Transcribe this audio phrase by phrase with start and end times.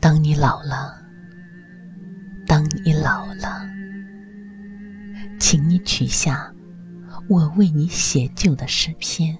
[0.00, 1.02] 当你老了，
[2.46, 3.66] 当你老了，
[5.40, 6.54] 请你取下
[7.28, 9.38] 我为你写就的诗篇，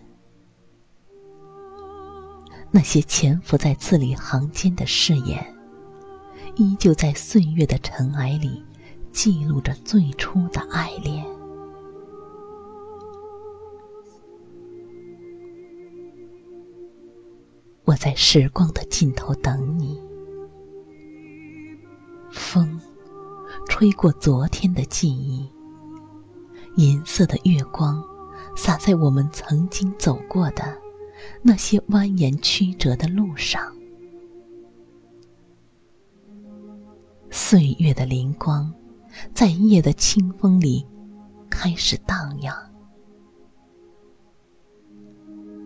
[2.70, 5.54] 那些潜伏在字里行间的誓言，
[6.56, 8.64] 依旧在岁月的尘埃里
[9.12, 11.24] 记录着最初的爱恋。
[17.84, 20.05] 我在时光的尽头等你。
[22.46, 22.80] 风
[23.68, 25.50] 吹过昨天的记忆，
[26.76, 28.00] 银色的月光
[28.54, 30.78] 洒在我们曾经走过的
[31.42, 33.74] 那些蜿蜒曲折的路上。
[37.32, 38.72] 岁月的灵光
[39.34, 40.86] 在夜的清风里
[41.50, 42.54] 开始荡漾，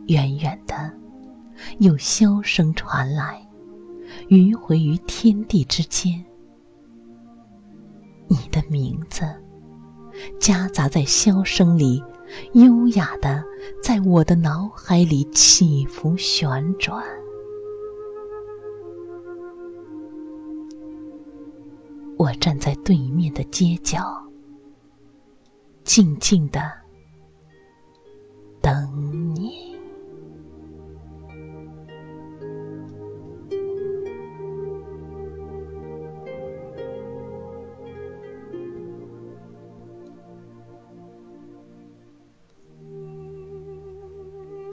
[0.06, 0.90] 远远的
[1.78, 3.46] 有箫声传来，
[4.30, 6.24] 迂回于天地之间。
[8.30, 9.22] 你的名字
[10.38, 12.00] 夹杂在箫声里，
[12.52, 13.42] 优雅的
[13.82, 17.04] 在我的脑海里起伏旋转。
[22.16, 24.22] 我站在对面的街角，
[25.82, 26.60] 静静的
[28.60, 29.69] 等你。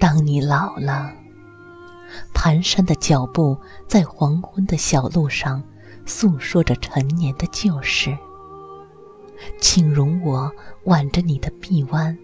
[0.08, 1.12] 当你老了，
[2.34, 3.58] 蹒跚的脚步
[3.90, 5.62] 在黄昏的小路上
[6.06, 8.18] 诉说着陈年的旧事，
[9.60, 10.54] 请容我
[10.86, 12.18] 挽着你的臂弯，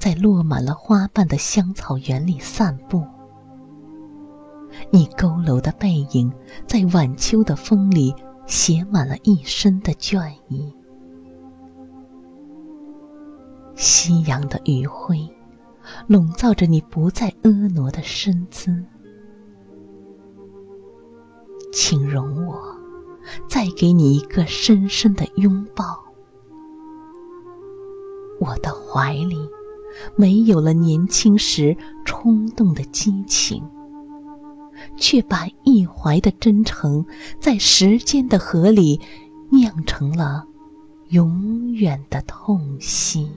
[0.00, 3.06] 在落满了花瓣的香草园里散步。
[4.90, 6.32] 你佝偻的背影
[6.66, 8.16] 在晚秋的风里
[8.48, 10.74] 写满了一身的倦意，
[13.76, 15.32] 夕阳的余晖。
[16.06, 18.84] 笼罩着你不再婀娜的身姿，
[21.72, 22.76] 请容我
[23.48, 26.04] 再给你一个深深的拥抱。
[28.40, 29.36] 我的怀里
[30.16, 33.62] 没有了年轻时冲动的激情，
[34.96, 37.06] 却把一怀的真诚
[37.40, 39.00] 在时间的河里
[39.50, 40.46] 酿成了
[41.08, 43.30] 永远的痛惜。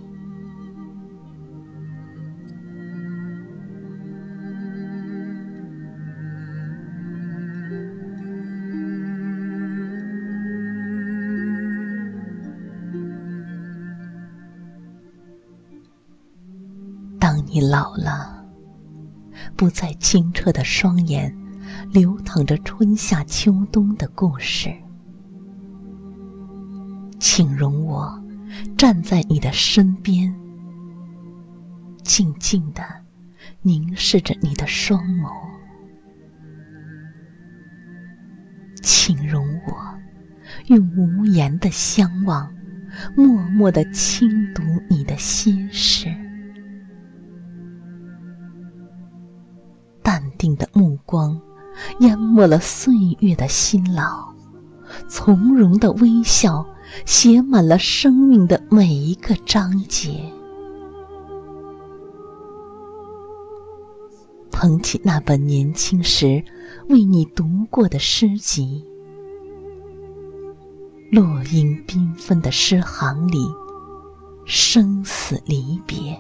[17.56, 18.44] 你老了，
[19.56, 21.34] 不再清澈的双眼，
[21.90, 24.76] 流淌着春夏秋冬的故事。
[27.18, 28.22] 请容我
[28.78, 30.36] 站在你的身边，
[32.04, 32.84] 静静的
[33.62, 35.32] 凝视着你的双眸。
[38.84, 39.98] 请容我
[40.66, 42.54] 用无言的相望，
[43.16, 46.14] 默默的倾读你的心事。
[50.46, 51.42] 定的目光
[52.02, 54.32] 淹没了岁月的辛劳，
[55.10, 56.68] 从容的微笑
[57.04, 60.32] 写满了生命的每一个章节。
[64.52, 66.44] 捧起那本年轻时
[66.90, 68.86] 为你读过的诗集，
[71.12, 73.40] 落英缤纷的诗行里，
[74.46, 76.20] 生死离别。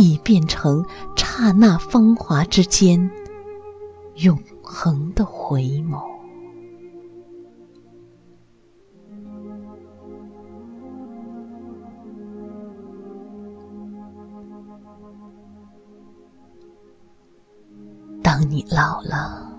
[0.00, 3.10] 已变成刹那芳华之间
[4.14, 6.10] 永恒的回眸。
[18.22, 19.52] 当你老了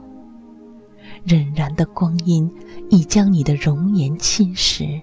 [1.25, 2.51] 荏苒的光阴
[2.89, 5.01] 已将你的容颜侵蚀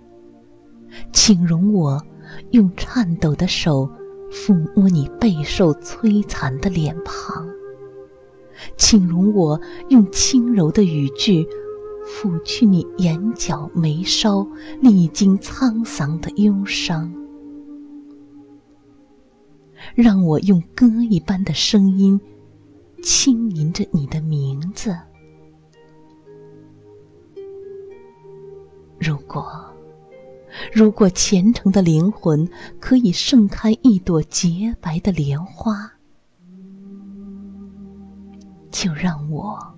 [1.13, 2.03] 请容我
[2.51, 3.89] 用颤抖的手
[4.31, 7.49] 抚摸你备受摧残的脸庞，
[8.77, 11.47] 请容我用轻柔的语句
[12.07, 14.47] 抚去你眼角眉梢
[14.81, 17.13] 历经沧桑的忧伤，
[19.95, 22.21] 让我用歌一般的声音。
[23.01, 24.99] 轻吟着你的名字。
[28.99, 29.68] 如果，
[30.73, 32.49] 如果虔诚的灵魂
[32.81, 35.93] 可以盛开一朵洁白的莲花，
[38.71, 39.75] 就让我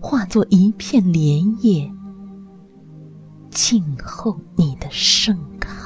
[0.00, 1.92] 化作一片莲叶，
[3.50, 5.79] 静候你的盛开。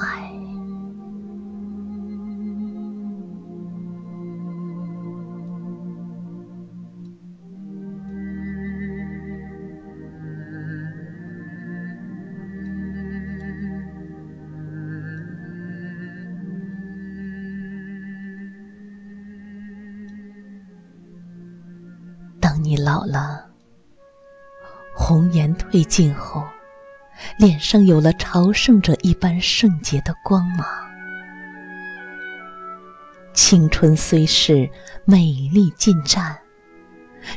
[22.94, 23.46] 老了，
[24.94, 26.44] 红颜褪尽后，
[27.40, 30.64] 脸上有了朝圣者一般圣洁的光芒。
[33.32, 34.70] 青春虽逝，
[35.04, 36.36] 美丽尽绽，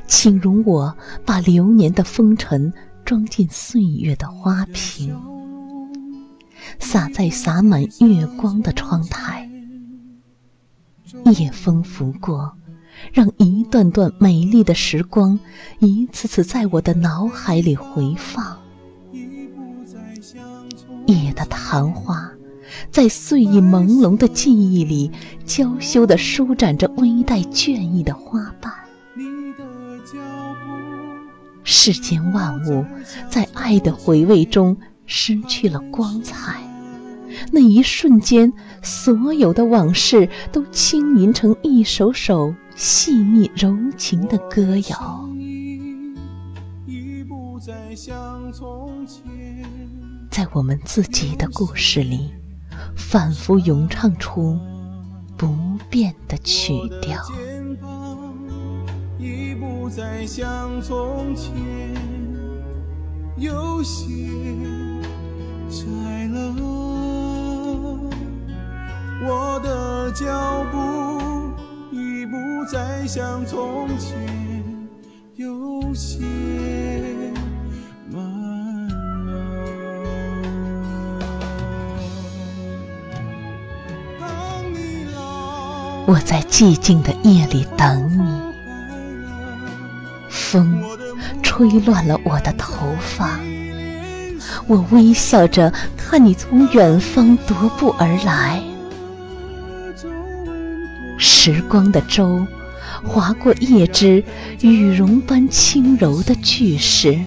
[0.05, 0.95] 请容我
[1.25, 2.71] 把流年的风尘
[3.03, 5.19] 装进岁月的花瓶，
[6.77, 9.49] 洒在洒满月光的窗台。
[11.35, 12.55] 夜风拂过。
[13.13, 15.39] 让一段段美丽的时光，
[15.79, 18.59] 一次次在我的脑海里回放。
[21.05, 22.31] 夜的昙花，
[22.91, 25.11] 在岁意朦胧的记忆里，
[25.45, 28.73] 娇羞地舒展着微带倦意的花瓣。
[31.63, 32.85] 世间万物，
[33.29, 36.61] 在爱的回味中失去了光彩。
[37.51, 42.55] 那一瞬间，所有的往事都轻吟成一首首。
[42.75, 45.27] 细腻柔情的歌谣，
[50.29, 52.29] 在我们自己的故事里，
[52.95, 54.59] 反复咏唱出
[55.35, 55.57] 不
[55.89, 57.19] 变的曲调。
[59.17, 61.51] 已不再像从前，
[63.37, 64.03] 有些
[70.19, 71.19] 脚步
[71.91, 72.37] 已不。
[72.69, 74.17] 再像从前
[75.35, 76.17] 有些
[78.11, 78.19] 慢
[86.05, 88.41] 我在寂静的夜里等你，
[90.29, 90.83] 风
[91.41, 93.39] 吹乱了我的头发，
[94.67, 98.61] 我微笑着看你从远方踱步而来，
[101.47, 102.45] 时光的舟。
[103.05, 104.25] 划过叶枝，
[104.61, 107.23] 羽绒般轻柔的巨石，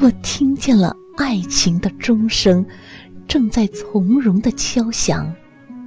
[0.00, 2.66] 我听见了爱情的钟声，
[3.28, 5.36] 正在从容地敲响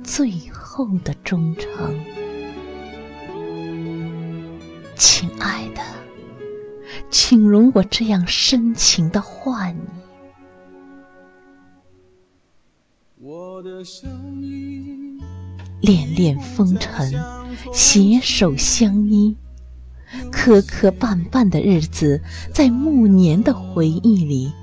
[0.01, 1.99] 最后的忠诚。
[4.95, 5.81] 亲爱的，
[7.09, 9.81] 请容我这样深情地唤你。
[13.17, 15.14] 我的声音，
[15.85, 17.13] 恋恋风尘。
[17.73, 19.37] 携手相依，
[20.31, 22.21] 磕磕绊绊的日子，
[22.53, 24.53] 在暮年的回忆里，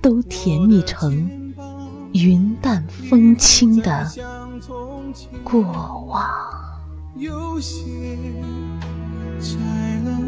[0.00, 1.54] 都甜蜜成
[2.12, 4.10] 云淡风轻的
[5.44, 6.28] 过往。
[7.16, 7.84] 有些
[9.40, 9.58] 拆
[10.04, 10.18] 了，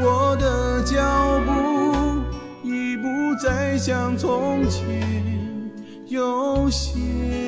[0.00, 3.06] 我的脚步已不
[3.40, 4.84] 再像从前。
[6.08, 7.45] 有些。